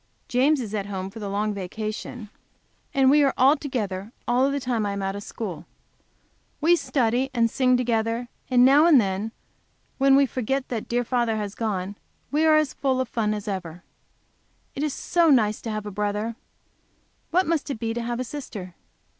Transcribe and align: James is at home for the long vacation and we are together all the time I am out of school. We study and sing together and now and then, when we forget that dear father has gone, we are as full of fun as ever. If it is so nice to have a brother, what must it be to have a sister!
James 0.27 0.59
is 0.59 0.73
at 0.73 0.87
home 0.87 1.11
for 1.11 1.19
the 1.19 1.29
long 1.29 1.53
vacation 1.53 2.31
and 2.91 3.11
we 3.11 3.23
are 3.23 3.55
together 3.57 4.11
all 4.27 4.49
the 4.49 4.59
time 4.59 4.83
I 4.83 4.93
am 4.93 5.03
out 5.03 5.15
of 5.15 5.21
school. 5.21 5.67
We 6.59 6.75
study 6.75 7.29
and 7.35 7.51
sing 7.51 7.77
together 7.77 8.27
and 8.49 8.65
now 8.65 8.87
and 8.87 8.99
then, 8.99 9.31
when 9.99 10.15
we 10.15 10.25
forget 10.25 10.69
that 10.69 10.87
dear 10.87 11.03
father 11.03 11.35
has 11.37 11.53
gone, 11.53 11.97
we 12.31 12.45
are 12.47 12.55
as 12.57 12.73
full 12.73 12.99
of 12.99 13.09
fun 13.09 13.31
as 13.35 13.47
ever. 13.47 13.83
If 14.73 14.81
it 14.81 14.85
is 14.87 14.93
so 14.95 15.29
nice 15.29 15.61
to 15.61 15.69
have 15.69 15.85
a 15.85 15.91
brother, 15.91 16.35
what 17.29 17.45
must 17.45 17.69
it 17.69 17.77
be 17.77 17.93
to 17.93 18.01
have 18.01 18.19
a 18.19 18.23
sister! 18.23 18.73